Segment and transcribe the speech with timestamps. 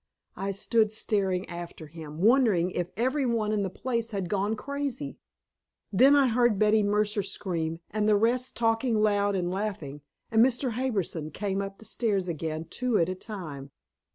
[0.35, 5.19] I stood staring after him, wondering if every one in the place had gone crazy.
[5.93, 10.01] Then I heard Betty Mercer scream and the rest talking loud and laughing,
[10.31, 10.71] and Mr.
[10.71, 13.69] Harbison came up the stairs again two at a time.